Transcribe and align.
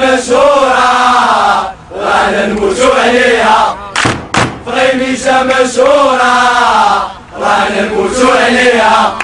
مشهورة 0.00 1.74
رانا 1.96 2.46
نموتو 2.46 2.92
عليها. 2.92 3.76
فريميزة 4.66 5.42
مشهورة 5.42 6.34
رانا 7.40 7.80
نموتو 7.80 8.30
عليها. 8.30 9.18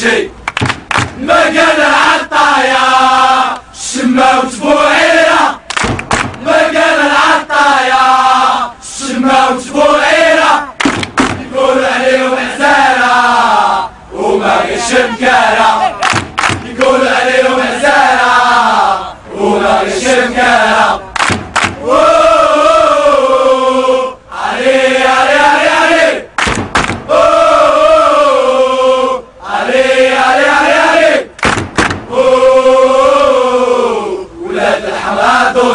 شي 0.00 0.28
ما 1.20 1.34
قال 1.34 1.58
العطايا 1.58 2.78
شما 3.74 4.38
وتبوعيرة 4.38 5.60
ما 6.44 6.52
قال 6.52 7.00
العطايا 7.08 8.04
شما 8.98 9.48
وتبوعيرة 9.48 10.74
يقول 11.52 11.84
عليهم 11.84 12.34
عزالة 12.34 13.88
وما 14.14 14.56
قش 14.56 14.92
مكارة. 14.92 15.87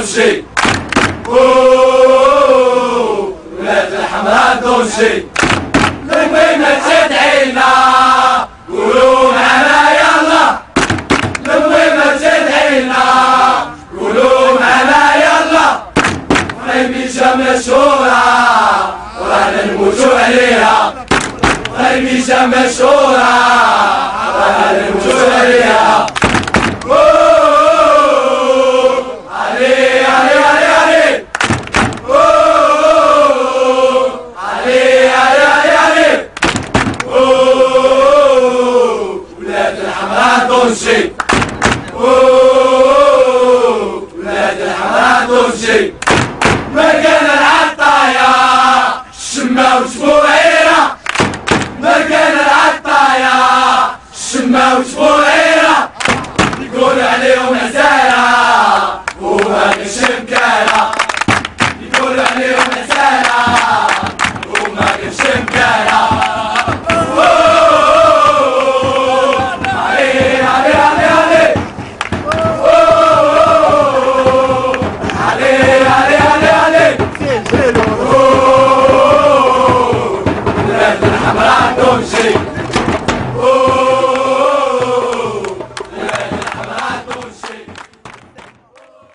شي 0.05 0.43
ولاد 3.59 3.93
الحمراء 3.93 4.59
دون 4.63 4.89
شي 4.97 5.23
لمينا 6.07 6.69
تدعينا 6.87 7.71
قولوا 8.69 9.31
معنا 9.31 9.79
يلا 9.99 10.45
لمينا 11.47 12.07
تدعينا 12.17 13.03
قولوا 13.99 14.59
معنا 14.59 15.01
يلا 15.15 15.67
غيميشة 16.69 17.35
مشهورة 17.35 18.23
ورانا 19.21 19.65
نموتو 19.65 20.09
عليها. 20.17 20.93
غيميشة 21.79 22.45
مشهورة 22.45 23.29
ورانا 24.35 24.67
نموتو 24.89 25.12
تونسي 40.73 41.11
ولاد 44.17 44.61
الحمام 44.61 45.27
تونسي 45.27 45.93